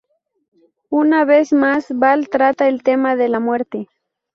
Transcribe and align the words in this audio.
Una 0.89 1.25
vez 1.25 1.53
más, 1.53 1.91
Ball 1.95 2.27
trata 2.27 2.67
el 2.67 2.81
tema 2.81 3.15
de 3.15 3.29
la 3.29 3.39
muerte. 3.39 3.87